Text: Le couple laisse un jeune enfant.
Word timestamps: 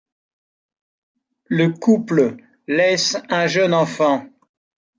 Le 1.45 1.69
couple 1.69 2.37
laisse 2.67 3.19
un 3.29 3.45
jeune 3.45 3.75
enfant. 3.75 4.25